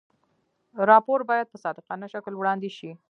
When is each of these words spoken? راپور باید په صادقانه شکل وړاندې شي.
راپور 0.89 1.19
باید 1.29 1.47
په 1.49 1.57
صادقانه 1.63 2.05
شکل 2.13 2.33
وړاندې 2.35 2.69
شي. 2.77 2.91